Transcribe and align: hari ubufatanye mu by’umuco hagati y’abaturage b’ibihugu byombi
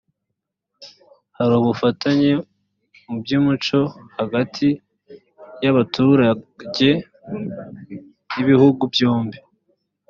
hari 1.37 1.53
ubufatanye 1.57 2.31
mu 3.05 3.15
by’umuco 3.21 3.79
hagati 4.17 4.67
y’abaturage 5.63 6.89
b’ibihugu 8.33 8.83
byombi 8.93 9.37